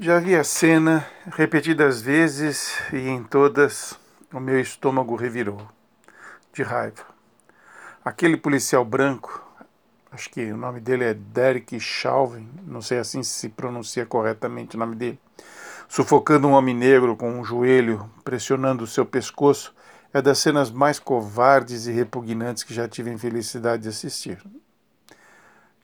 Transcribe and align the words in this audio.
Já 0.00 0.18
vi 0.18 0.34
a 0.34 0.42
cena 0.42 1.06
repetidas 1.36 2.00
vezes 2.00 2.72
e 2.92 3.08
em 3.08 3.22
todas 3.22 3.98
o 4.32 4.40
meu 4.40 4.58
estômago 4.58 5.14
revirou 5.14 5.68
de 6.52 6.62
raiva. 6.62 7.04
Aquele 8.02 8.38
policial 8.38 8.86
branco, 8.86 9.46
acho 10.10 10.30
que 10.30 10.50
o 10.50 10.56
nome 10.56 10.80
dele 10.80 11.04
é 11.04 11.14
Derek 11.14 11.78
Chauvin, 11.78 12.48
não 12.66 12.80
sei 12.80 12.98
assim 12.98 13.22
se 13.22 13.50
pronuncia 13.50 14.06
corretamente 14.06 14.76
o 14.76 14.78
nome 14.78 14.96
dele, 14.96 15.20
sufocando 15.86 16.48
um 16.48 16.52
homem 16.52 16.74
negro 16.74 17.14
com 17.14 17.30
um 17.30 17.44
joelho 17.44 18.10
pressionando 18.24 18.84
o 18.84 18.88
seu 18.88 19.04
pescoço, 19.04 19.74
é 20.12 20.22
das 20.22 20.38
cenas 20.38 20.70
mais 20.70 20.98
covardes 20.98 21.86
e 21.86 21.92
repugnantes 21.92 22.64
que 22.64 22.72
já 22.72 22.88
tive 22.88 23.10
a 23.10 23.14
infelicidade 23.14 23.82
de 23.82 23.90
assistir. 23.90 24.42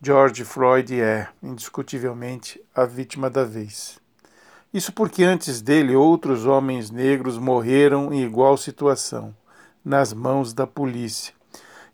George 0.00 0.44
Floyd 0.44 1.00
é, 1.00 1.26
indiscutivelmente, 1.42 2.62
a 2.72 2.84
vítima 2.84 3.28
da 3.28 3.42
vez. 3.42 3.98
Isso 4.72 4.92
porque 4.92 5.24
antes 5.24 5.60
dele 5.60 5.96
outros 5.96 6.46
homens 6.46 6.88
negros 6.88 7.36
morreram 7.36 8.12
em 8.12 8.22
igual 8.22 8.56
situação, 8.56 9.34
nas 9.84 10.12
mãos 10.12 10.52
da 10.52 10.68
polícia. 10.68 11.34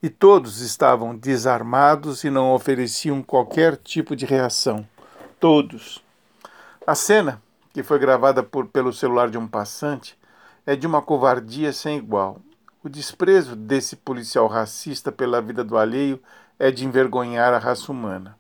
E 0.03 0.11
todos 0.11 0.61
estavam 0.61 1.17
desarmados 1.17 2.25
e 2.25 2.31
não 2.31 2.53
ofereciam 2.53 3.23
qualquer 3.23 3.79
tipo 3.79 4.15
de 4.15 4.27
reação. 4.27 4.87
Todos. 5.41 6.05
A 6.87 6.95
cena, 6.95 7.43
que 7.73 7.83
foi 7.83 7.98
gravada 7.98 8.43
por, 8.43 8.67
pelo 8.67 8.93
celular 8.93 9.31
de 9.31 9.39
um 9.39 9.48
passante, 9.48 10.15
é 10.67 10.77
de 10.77 10.87
uma 10.87 11.01
covardia 11.01 11.73
sem 11.73 11.97
igual. 11.97 12.39
O 12.84 12.88
desprezo 12.91 13.56
desse 13.56 13.97
policial 13.97 14.47
racista 14.47 15.11
pela 15.11 15.41
vida 15.41 15.65
do 15.65 15.79
alheio 15.79 16.23
é 16.59 16.70
de 16.70 16.84
envergonhar 16.84 17.55
a 17.55 17.59
raça 17.59 17.91
humana. 17.91 18.37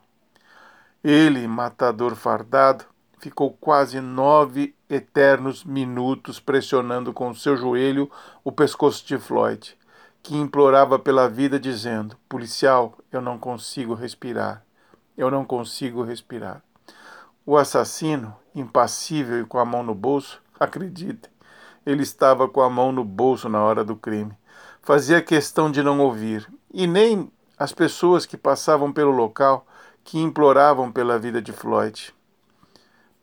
Ele, 1.02 1.48
matador 1.48 2.14
fardado, 2.14 2.84
ficou 3.18 3.56
quase 3.58 4.02
nove 4.02 4.74
eternos 4.86 5.64
minutos 5.64 6.40
pressionando 6.40 7.10
com 7.10 7.34
seu 7.34 7.56
joelho 7.56 8.10
o 8.44 8.52
pescoço 8.52 9.06
de 9.06 9.16
Floyd, 9.16 9.78
que 10.22 10.36
implorava 10.36 10.98
pela 10.98 11.26
vida, 11.26 11.58
dizendo: 11.58 12.14
Policial, 12.28 12.98
eu 13.10 13.22
não 13.22 13.38
consigo 13.38 13.94
respirar. 13.94 14.62
Eu 15.16 15.30
não 15.30 15.42
consigo 15.42 16.02
respirar. 16.02 16.62
O 17.46 17.56
assassino, 17.56 18.36
impassível 18.54 19.40
e 19.40 19.46
com 19.46 19.58
a 19.58 19.64
mão 19.64 19.82
no 19.82 19.94
bolso, 19.94 20.42
acreditem, 20.60 21.30
ele 21.84 22.02
estava 22.02 22.48
com 22.48 22.60
a 22.60 22.70
mão 22.70 22.92
no 22.92 23.04
bolso 23.04 23.48
na 23.48 23.62
hora 23.62 23.84
do 23.84 23.96
crime. 23.96 24.36
Fazia 24.82 25.22
questão 25.22 25.70
de 25.70 25.82
não 25.82 26.00
ouvir, 26.00 26.50
e 26.72 26.86
nem 26.86 27.30
as 27.58 27.72
pessoas 27.72 28.26
que 28.26 28.36
passavam 28.36 28.92
pelo 28.92 29.10
local 29.10 29.66
que 30.02 30.18
imploravam 30.18 30.92
pela 30.92 31.18
vida 31.18 31.40
de 31.40 31.52
Floyd. 31.52 32.14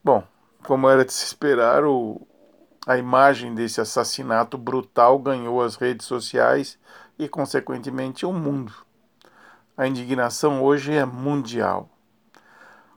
Bom, 0.03 0.23
como 0.63 0.89
era 0.89 1.05
de 1.05 1.13
se 1.13 1.25
esperar, 1.25 1.83
o, 1.85 2.25
a 2.87 2.97
imagem 2.97 3.53
desse 3.53 3.79
assassinato 3.79 4.57
brutal 4.57 5.19
ganhou 5.19 5.61
as 5.61 5.75
redes 5.75 6.07
sociais 6.07 6.79
e, 7.19 7.29
consequentemente, 7.29 8.25
o 8.25 8.33
mundo. 8.33 8.73
A 9.77 9.87
indignação 9.87 10.63
hoje 10.63 10.93
é 10.93 11.05
mundial. 11.05 11.89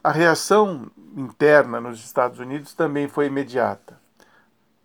A 0.03 0.11
reação 0.11 0.91
interna 1.17 1.81
nos 1.81 2.05
Estados 2.05 2.39
Unidos 2.39 2.75
também 2.75 3.09
foi 3.09 3.27
imediata. 3.27 3.99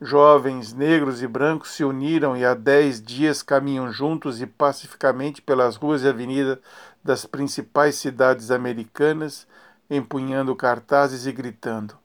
Jovens 0.01 0.71
negros 0.73 1.21
e 1.21 1.27
brancos 1.27 1.71
se 1.71 1.83
uniram 1.83 2.37
e 2.37 2.45
há 2.45 2.53
dez 2.53 3.01
dias 3.01 3.43
caminham 3.43 3.91
juntos 3.91 4.41
e 4.41 4.47
pacificamente 4.47 5.41
pelas 5.41 5.75
ruas 5.75 6.03
e 6.03 6.07
avenidas 6.07 6.57
das 7.03 7.25
principais 7.25 7.95
cidades 7.95 8.49
americanas, 8.49 9.45
empunhando 9.89 10.55
cartazes 10.55 11.25
e 11.25 11.33
gritando: 11.33 11.97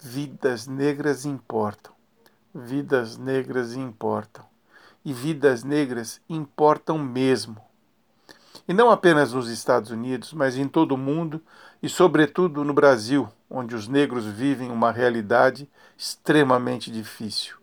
Vidas 0.00 0.66
negras 0.66 1.26
importam. 1.26 1.92
Vidas 2.54 3.18
negras 3.18 3.74
importam. 3.74 4.46
E 5.04 5.12
vidas 5.12 5.62
negras 5.62 6.22
importam 6.30 6.96
mesmo. 6.98 7.60
E 8.66 8.72
não 8.72 8.90
apenas 8.90 9.32
nos 9.32 9.48
Estados 9.48 9.90
Unidos, 9.90 10.32
mas 10.32 10.56
em 10.56 10.68
todo 10.68 10.92
o 10.92 10.98
mundo 10.98 11.42
e, 11.82 11.88
sobretudo, 11.88 12.64
no 12.64 12.72
Brasil, 12.72 13.28
onde 13.50 13.74
os 13.74 13.88
negros 13.88 14.24
vivem 14.24 14.70
uma 14.70 14.92
realidade 14.92 15.68
extremamente 15.96 16.90
difícil. 16.90 17.56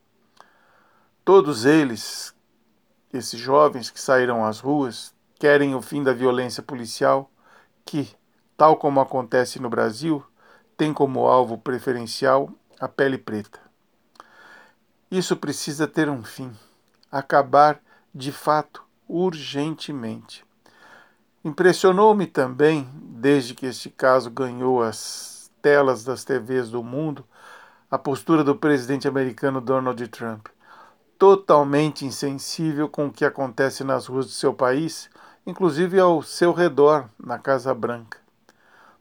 Todos 1.23 1.65
eles, 1.65 2.35
esses 3.13 3.39
jovens 3.39 3.89
que 3.89 4.01
saíram 4.01 4.45
às 4.45 4.59
ruas, 4.59 5.13
querem 5.39 5.73
o 5.73 5.81
fim 5.81 6.03
da 6.03 6.11
violência 6.11 6.61
policial, 6.61 7.31
que, 7.85 8.09
tal 8.57 8.75
como 8.75 8.99
acontece 8.99 9.59
no 9.59 9.69
Brasil, 9.69 10.23
tem 10.75 10.93
como 10.93 11.27
alvo 11.27 11.57
preferencial 11.57 12.49
a 12.79 12.88
pele 12.88 13.17
preta. 13.17 13.59
Isso 15.09 15.35
precisa 15.35 15.88
ter 15.88 16.09
um 16.09 16.23
fim, 16.23 16.51
acabar 17.11 17.81
de 18.13 18.31
fato 18.31 18.83
urgentemente. 19.07 20.48
Impressionou-me 21.44 22.27
também, 22.27 22.89
desde 22.94 23.53
que 23.53 23.66
este 23.66 23.89
caso 23.89 24.29
ganhou 24.29 24.83
as 24.83 25.50
telas 25.61 26.03
das 26.03 26.25
TVs 26.25 26.69
do 26.69 26.83
mundo, 26.83 27.23
a 27.89 27.97
postura 27.97 28.44
do 28.44 28.55
presidente 28.55 29.07
americano 29.07 29.61
Donald 29.61 30.05
Trump, 30.09 30.47
totalmente 31.17 32.05
insensível 32.05 32.89
com 32.89 33.07
o 33.07 33.11
que 33.11 33.23
acontece 33.23 33.85
nas 33.85 34.07
ruas 34.07 34.25
do 34.25 34.31
seu 34.33 34.53
país, 34.53 35.09
inclusive 35.45 35.97
ao 35.97 36.22
seu 36.22 36.51
redor, 36.51 37.05
na 37.17 37.39
Casa 37.39 37.73
Branca. 37.73 38.17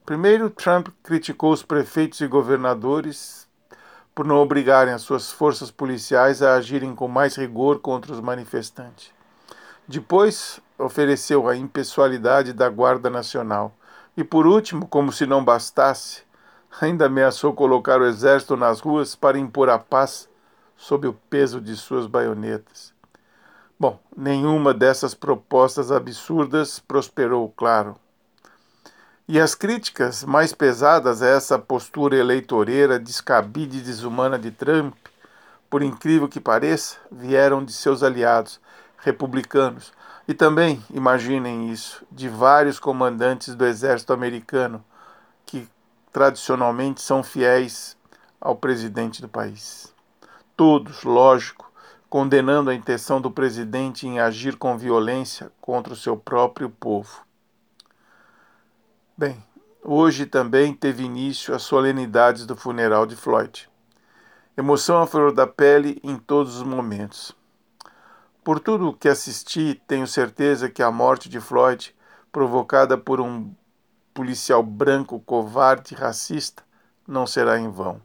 Primeiro, 0.06 0.48
Trump 0.48 0.88
criticou 1.02 1.52
os 1.52 1.64
prefeitos 1.64 2.20
e 2.20 2.26
governadores 2.28 3.48
por 4.14 4.24
não 4.24 4.36
obrigarem 4.36 4.94
as 4.94 5.02
suas 5.02 5.30
forças 5.30 5.72
policiais 5.72 6.40
a 6.40 6.54
agirem 6.54 6.94
com 6.94 7.08
mais 7.08 7.36
rigor 7.36 7.80
contra 7.80 8.12
os 8.12 8.20
manifestantes. 8.20 9.12
Depois, 9.86 10.60
ofereceu 10.78 11.48
a 11.48 11.56
impessoalidade 11.56 12.52
da 12.52 12.68
Guarda 12.68 13.10
Nacional. 13.10 13.74
E 14.16 14.22
por 14.22 14.46
último, 14.46 14.86
como 14.86 15.12
se 15.12 15.26
não 15.26 15.44
bastasse, 15.44 16.22
ainda 16.80 17.06
ameaçou 17.06 17.52
colocar 17.52 18.00
o 18.00 18.06
exército 18.06 18.56
nas 18.56 18.80
ruas 18.80 19.14
para 19.14 19.38
impor 19.38 19.68
a 19.68 19.78
paz 19.78 20.28
sob 20.76 21.08
o 21.08 21.12
peso 21.12 21.60
de 21.60 21.74
suas 21.76 22.06
baionetas. 22.06 22.94
Bom, 23.78 24.00
nenhuma 24.16 24.72
dessas 24.74 25.14
propostas 25.14 25.92
absurdas 25.92 26.78
prosperou, 26.78 27.52
claro. 27.56 27.96
E 29.26 29.38
as 29.38 29.54
críticas 29.54 30.24
mais 30.24 30.52
pesadas 30.52 31.20
a 31.20 31.26
essa 31.28 31.58
postura 31.58 32.16
eleitoreira, 32.16 32.98
descabida 32.98 33.76
e 33.76 33.80
desumana 33.80 34.38
de 34.38 34.50
Trump, 34.50 34.94
por 35.68 35.82
incrível 35.82 36.26
que 36.26 36.40
pareça, 36.40 36.96
vieram 37.12 37.64
de 37.64 37.72
seus 37.72 38.02
aliados 38.02 38.60
republicanos, 38.96 39.92
e 40.28 40.34
também, 40.34 40.84
imaginem 40.92 41.72
isso, 41.72 42.04
de 42.12 42.28
vários 42.28 42.78
comandantes 42.78 43.54
do 43.54 43.64
exército 43.64 44.12
americano 44.12 44.84
que 45.46 45.66
tradicionalmente 46.12 47.00
são 47.00 47.22
fiéis 47.22 47.96
ao 48.38 48.54
presidente 48.54 49.22
do 49.22 49.28
país. 49.28 49.90
Todos, 50.54 51.02
lógico, 51.02 51.72
condenando 52.10 52.68
a 52.68 52.74
intenção 52.74 53.22
do 53.22 53.30
presidente 53.30 54.06
em 54.06 54.20
agir 54.20 54.56
com 54.56 54.76
violência 54.76 55.50
contra 55.62 55.94
o 55.94 55.96
seu 55.96 56.14
próprio 56.14 56.68
povo. 56.68 57.24
Bem, 59.16 59.42
hoje 59.82 60.26
também 60.26 60.74
teve 60.74 61.04
início 61.04 61.54
as 61.54 61.62
solenidades 61.62 62.44
do 62.44 62.54
funeral 62.54 63.06
de 63.06 63.16
Floyd. 63.16 63.66
Emoção 64.54 65.00
à 65.00 65.06
flor 65.06 65.32
da 65.32 65.46
pele 65.46 65.98
em 66.04 66.18
todos 66.18 66.56
os 66.56 66.62
momentos. 66.62 67.34
Por 68.48 68.60
tudo 68.60 68.88
o 68.88 68.94
que 68.94 69.10
assisti, 69.10 69.78
tenho 69.86 70.06
certeza 70.06 70.70
que 70.70 70.82
a 70.82 70.90
morte 70.90 71.28
de 71.28 71.38
Floyd, 71.38 71.94
provocada 72.32 72.96
por 72.96 73.20
um 73.20 73.52
policial 74.14 74.62
branco 74.62 75.20
covarde 75.20 75.92
e 75.92 75.94
racista, 75.94 76.62
não 77.06 77.26
será 77.26 77.58
em 77.58 77.68
vão. 77.68 78.00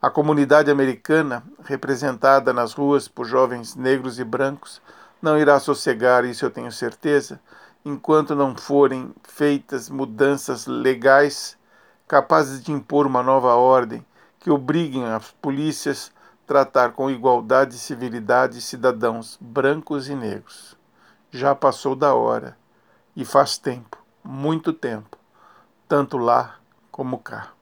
A 0.00 0.08
comunidade 0.08 0.70
americana, 0.70 1.42
representada 1.64 2.52
nas 2.52 2.72
ruas 2.72 3.08
por 3.08 3.26
jovens 3.26 3.74
negros 3.74 4.20
e 4.20 4.22
brancos, 4.22 4.80
não 5.20 5.36
irá 5.36 5.58
sossegar, 5.58 6.24
isso 6.24 6.44
eu 6.44 6.52
tenho 6.52 6.70
certeza, 6.70 7.40
enquanto 7.84 8.36
não 8.36 8.54
forem 8.54 9.12
feitas 9.24 9.90
mudanças 9.90 10.68
legais 10.68 11.58
capazes 12.06 12.62
de 12.62 12.70
impor 12.70 13.08
uma 13.08 13.24
nova 13.24 13.56
ordem 13.56 14.06
que 14.38 14.52
obriguem 14.52 15.04
as 15.04 15.32
polícias 15.42 16.12
tratar 16.46 16.92
com 16.92 17.10
igualdade 17.10 17.76
e 17.76 17.78
civilidade 17.78 18.60
cidadãos 18.60 19.38
brancos 19.40 20.08
e 20.08 20.14
negros. 20.14 20.76
Já 21.30 21.54
passou 21.54 21.96
da 21.96 22.14
hora, 22.14 22.56
e 23.16 23.24
faz 23.24 23.56
tempo, 23.58 24.02
muito 24.22 24.72
tempo, 24.72 25.16
tanto 25.88 26.16
lá 26.16 26.56
como 26.90 27.18
cá. 27.18 27.52